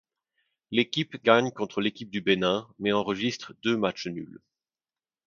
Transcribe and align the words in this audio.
L'équipe 0.71 1.21
gagne 1.23 1.51
contre 1.51 1.79
l'équipe 1.79 2.09
du 2.09 2.21
Bénin 2.21 2.67
mais 2.79 2.91
enregistre 2.91 3.53
deux 3.61 3.77
matchs 3.77 4.07
nuls. 4.07 4.41